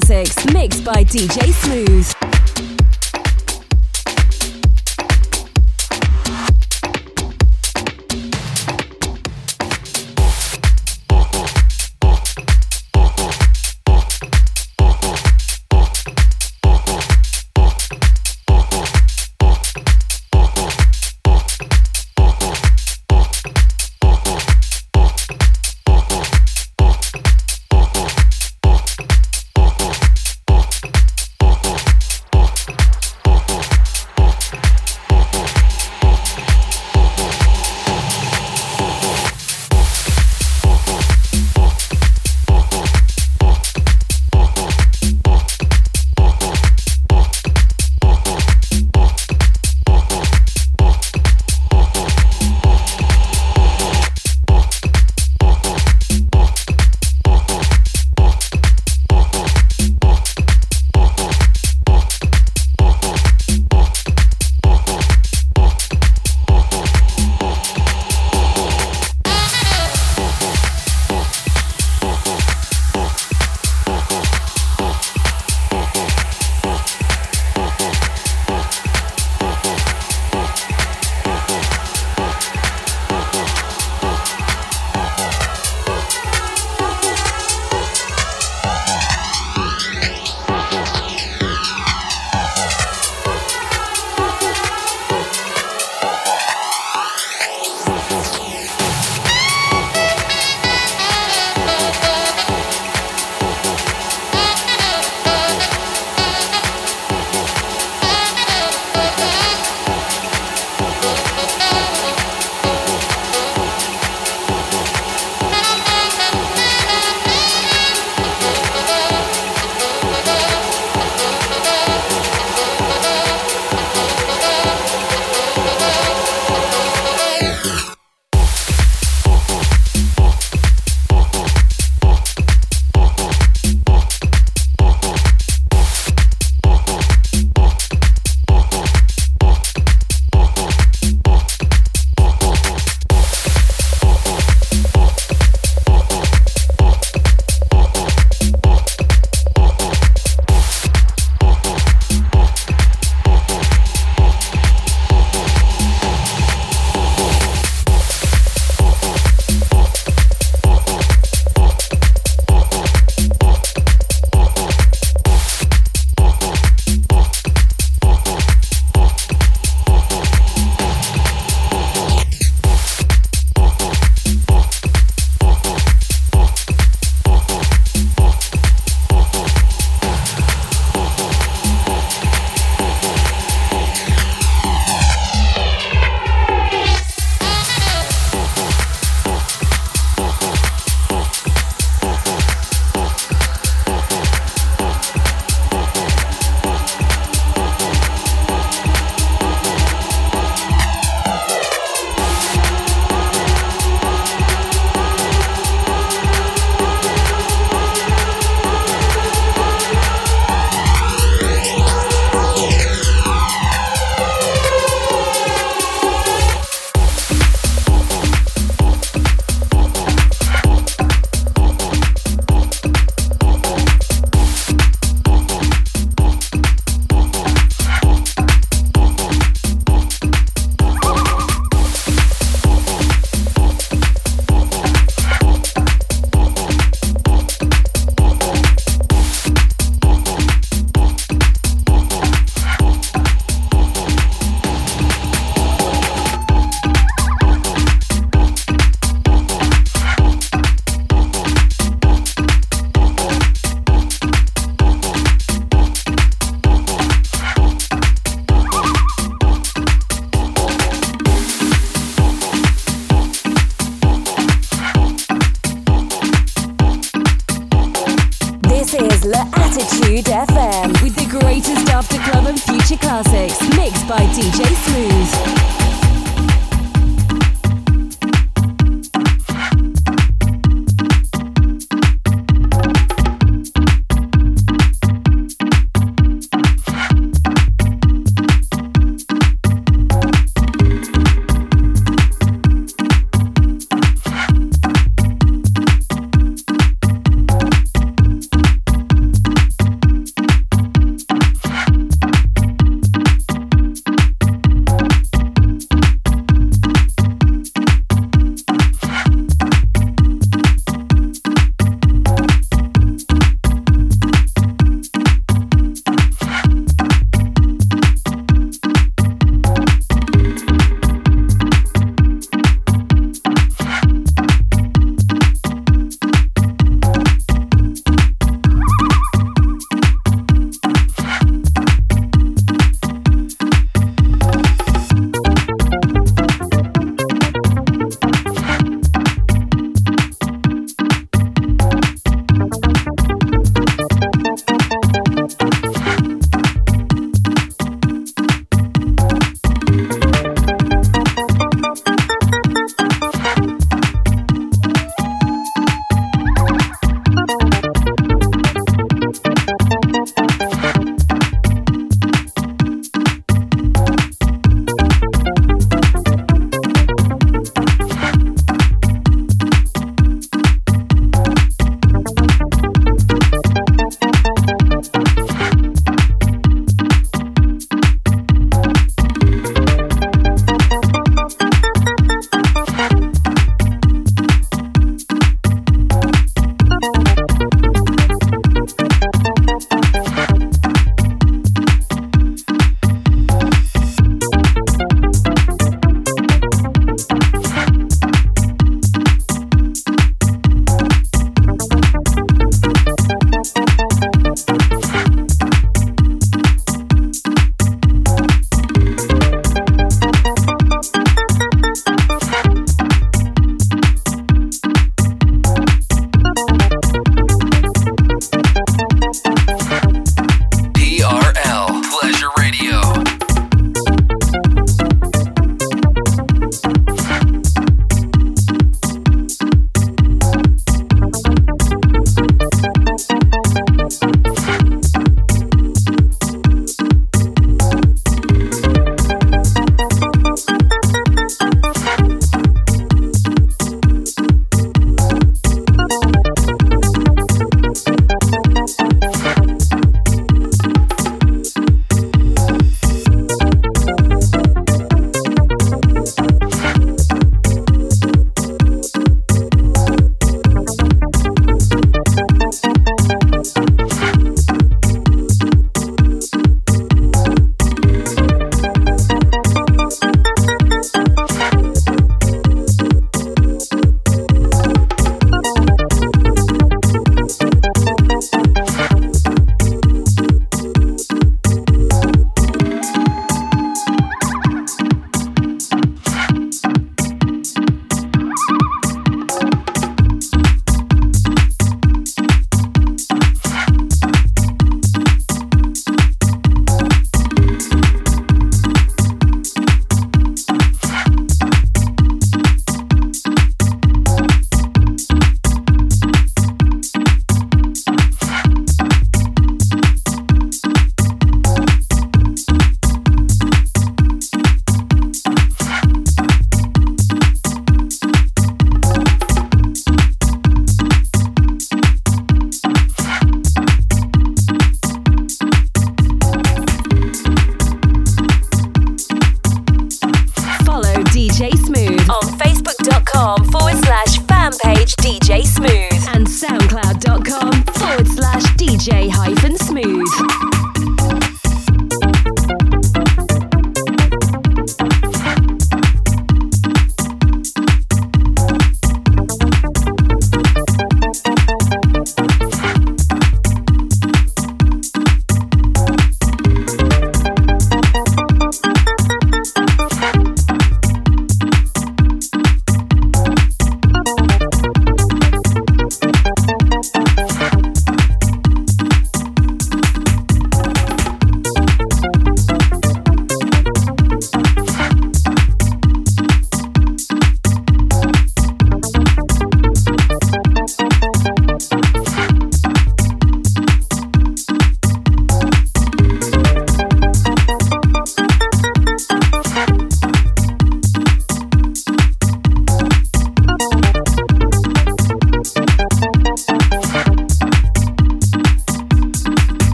Classics 0.00 0.44
mixed 0.52 0.84
by 0.84 1.04
DJ 1.04 1.49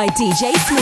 by 0.00 0.06
DJ 0.06 0.54
Smooth. 0.54 0.79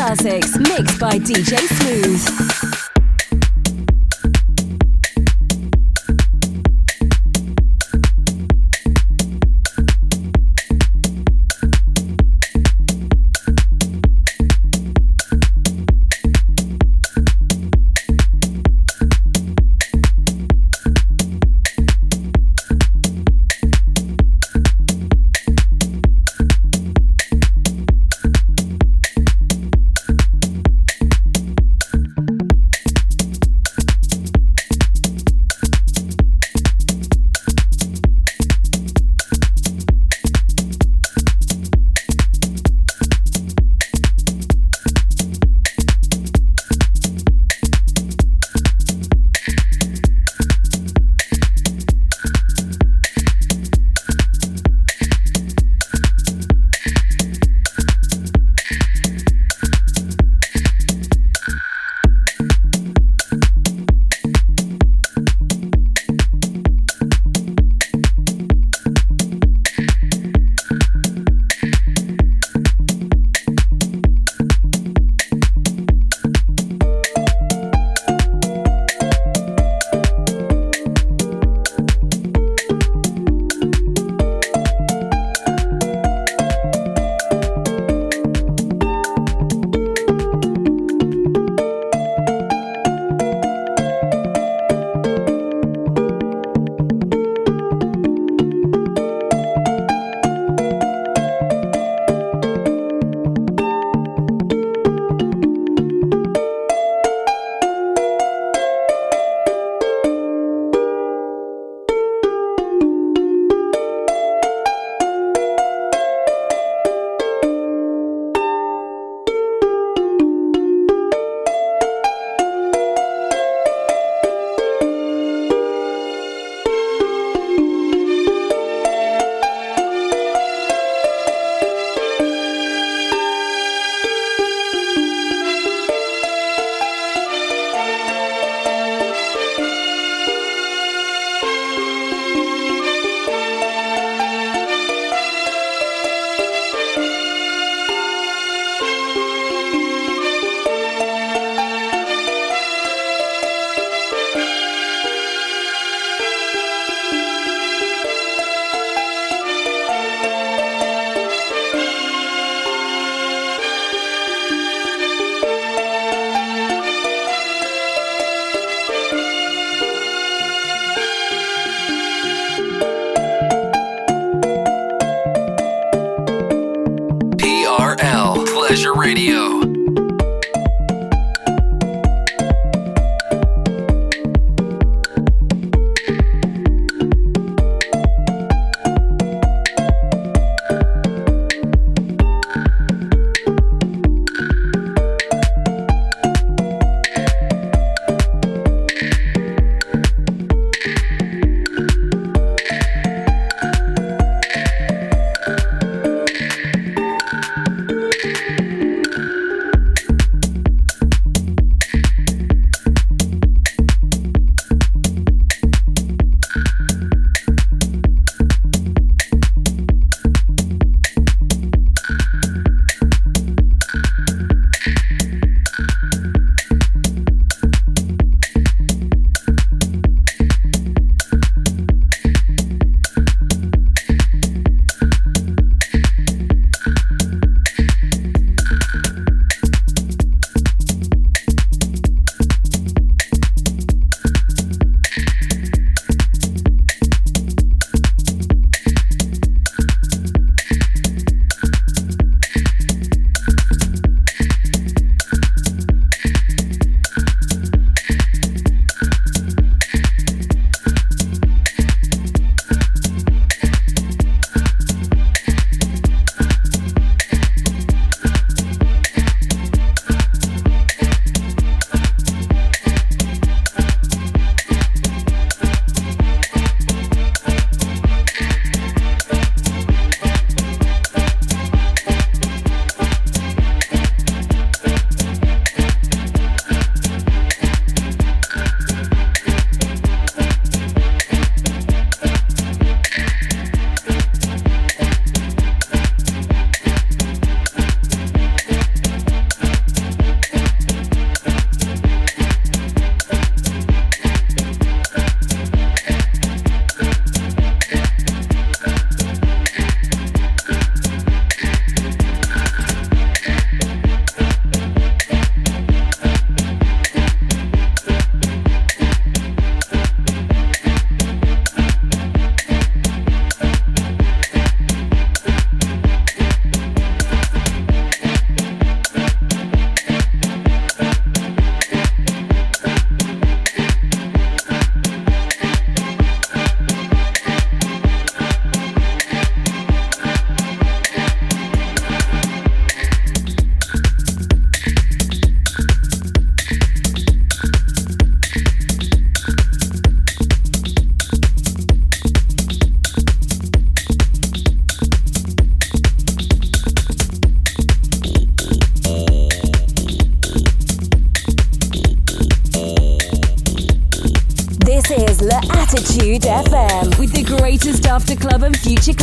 Classics 0.00 0.56
mixed 0.56 0.98
by 0.98 1.18
DJ 1.18 1.58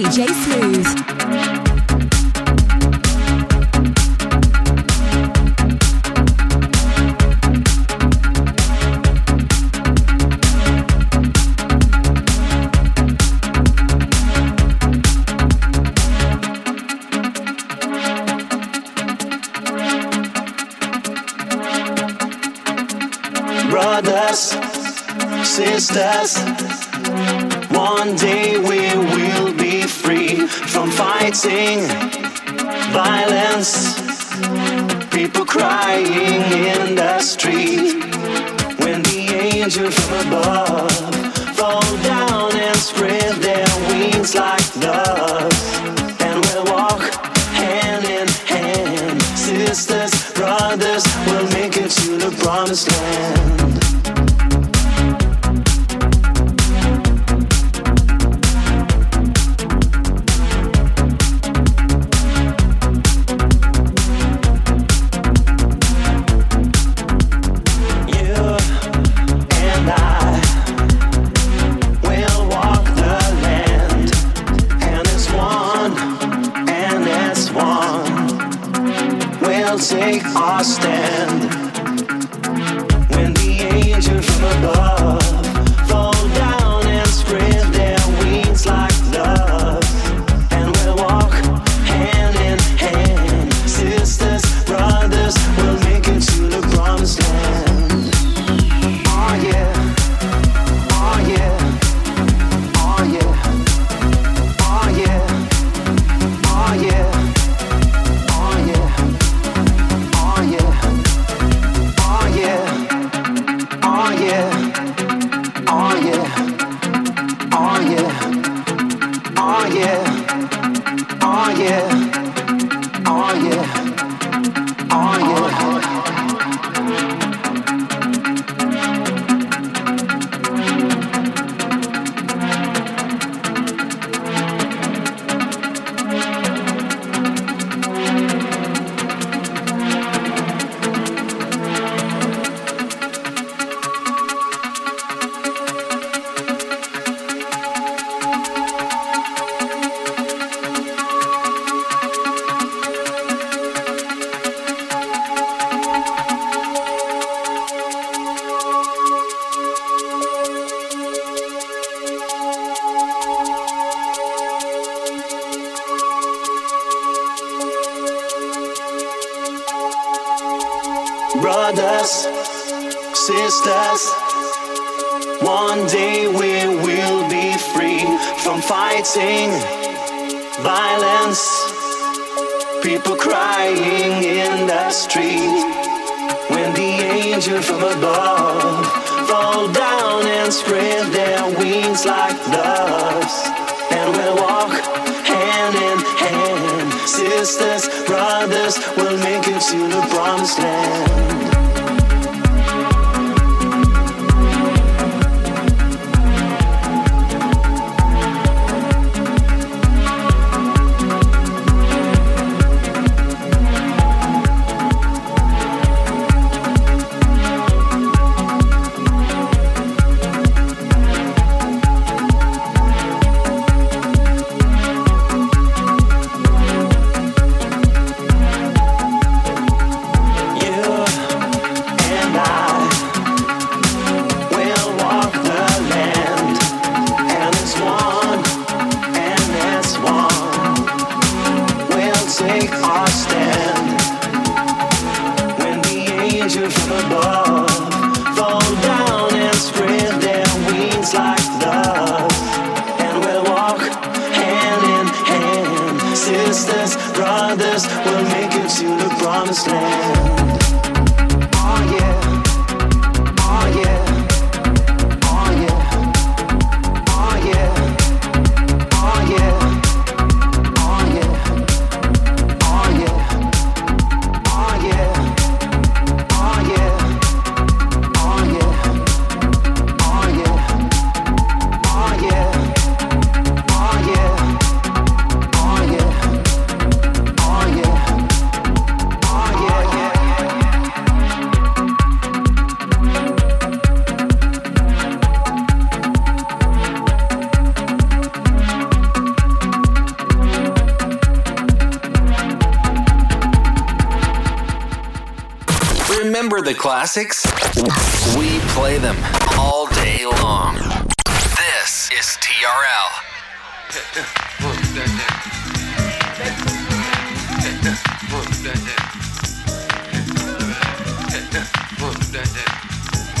DJ. 0.00 0.49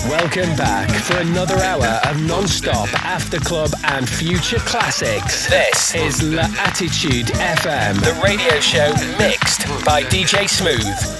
Welcome 0.08 0.56
back 0.56 0.90
for 1.02 1.18
another 1.18 1.56
hour 1.56 2.00
of 2.08 2.22
non-stop 2.22 2.88
after 3.04 3.38
club 3.38 3.70
and 3.84 4.08
future 4.08 4.58
classics. 4.60 5.50
This 5.50 5.94
is 5.94 6.22
La 6.22 6.48
Attitude 6.58 7.26
FM, 7.26 8.00
the 8.00 8.18
radio 8.24 8.58
show 8.60 8.90
mixed 9.18 9.66
by 9.84 10.02
DJ 10.04 10.48
Smooth. 10.48 11.19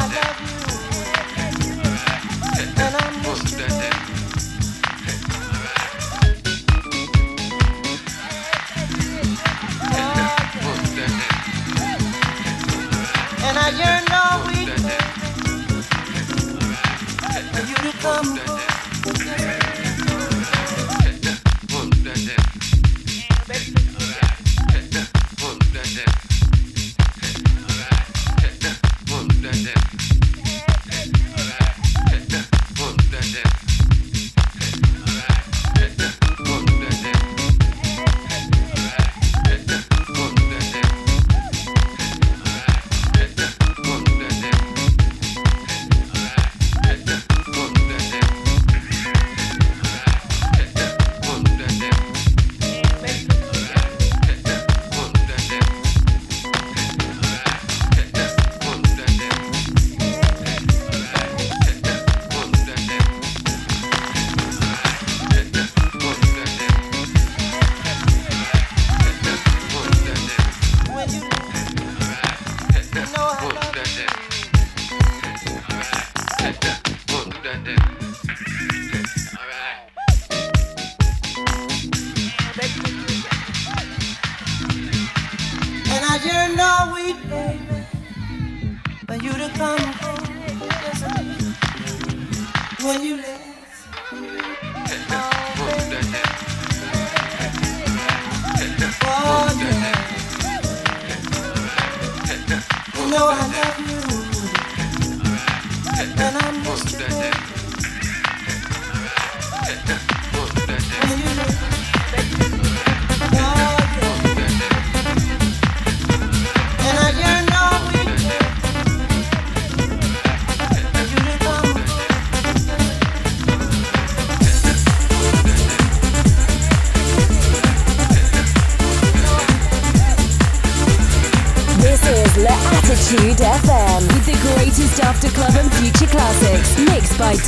I 0.00 0.06
love 0.06 0.54
you. 0.54 0.59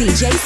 DJ 0.03 0.42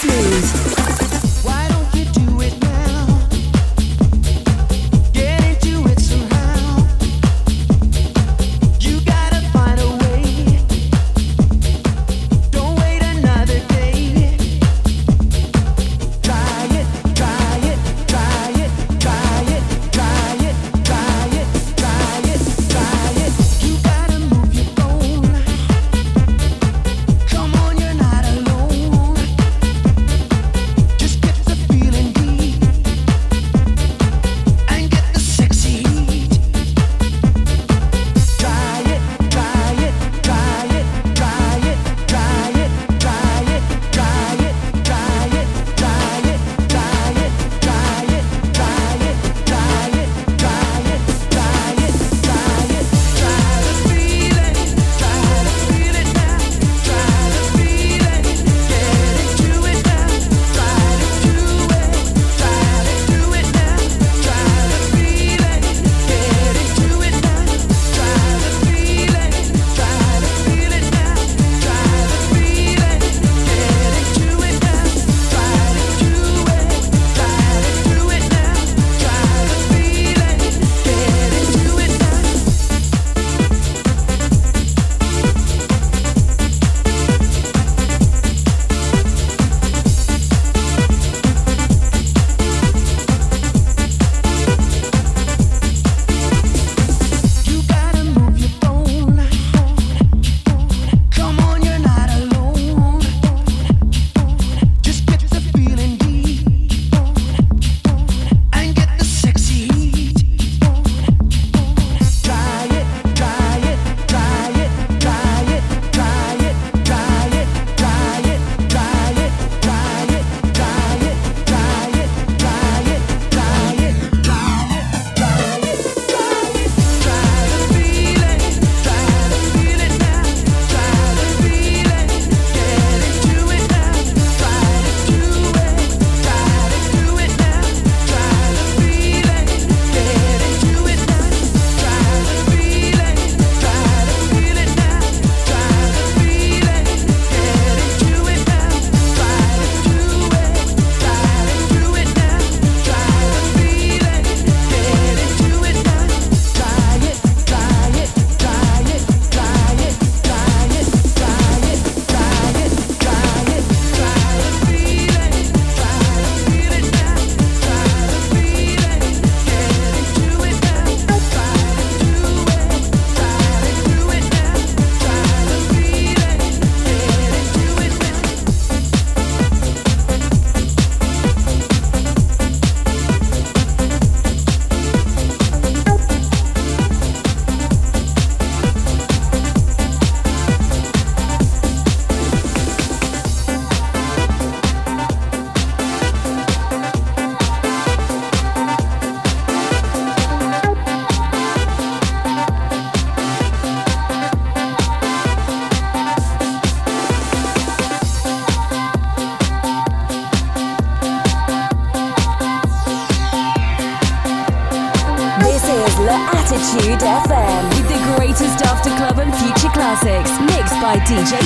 DJ 221.07 221.46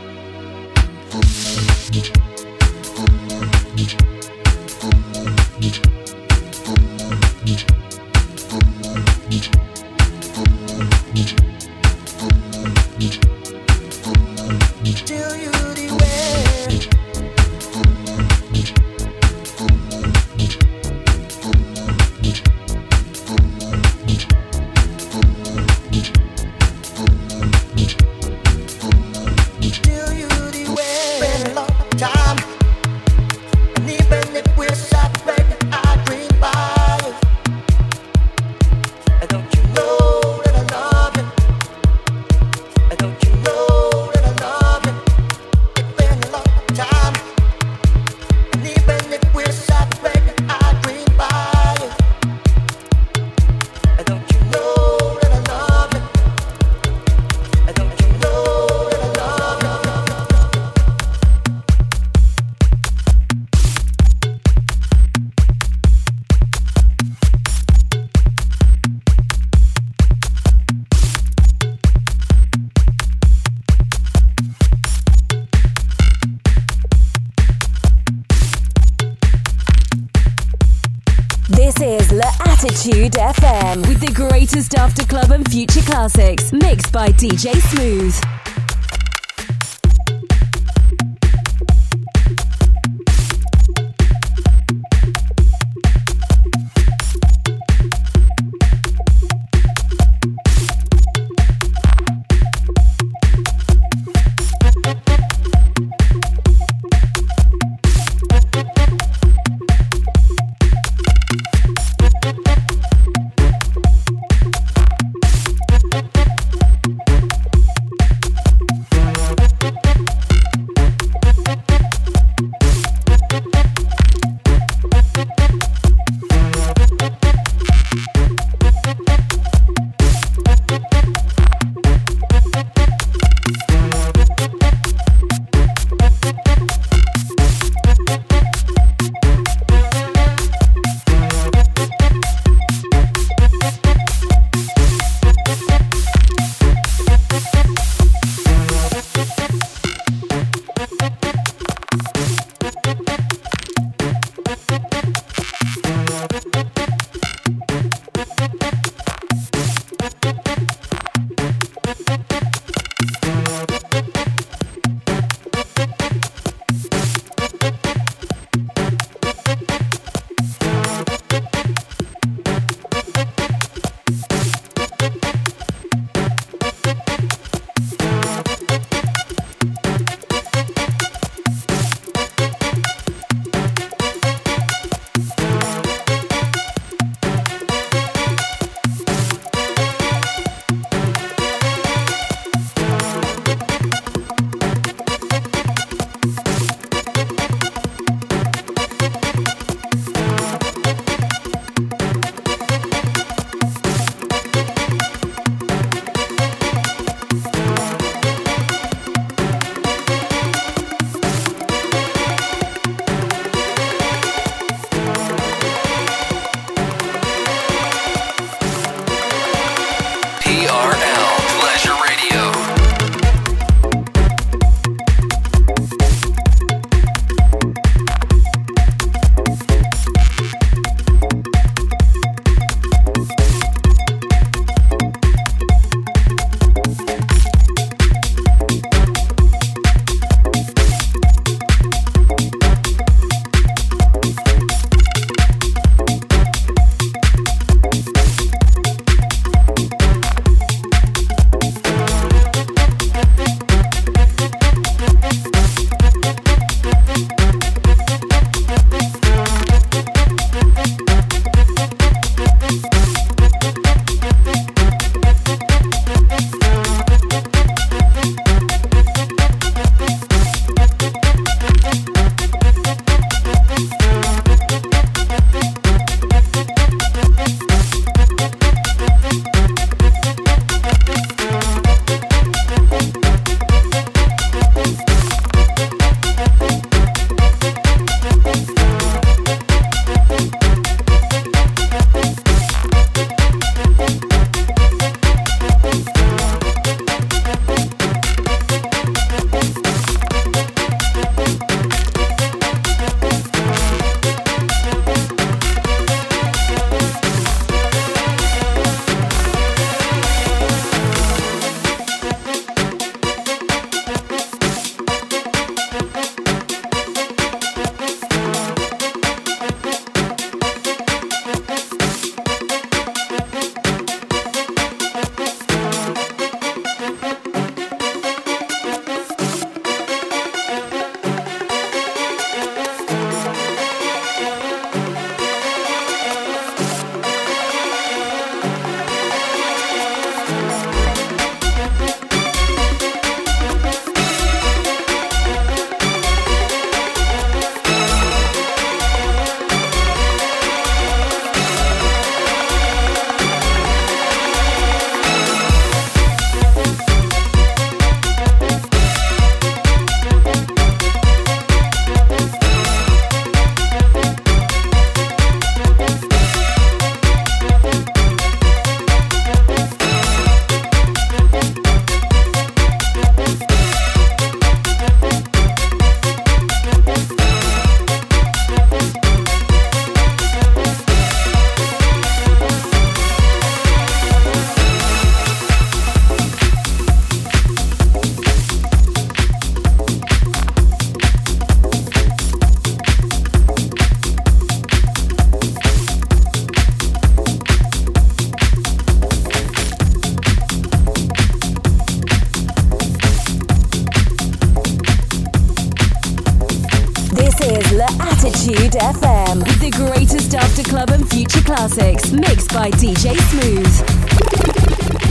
FM 408.93 409.59
with 409.65 409.79
the 409.79 409.91
greatest 409.91 410.53
after 410.53 410.83
club 410.83 411.11
and 411.11 411.29
future 411.29 411.61
classics 411.61 412.31
mixed 412.31 412.73
by 412.73 412.91
DJ 412.91 413.37
Smooth. 413.49 415.30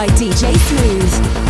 by 0.00 0.06
DJ 0.14 0.56
Smooth. 0.56 1.49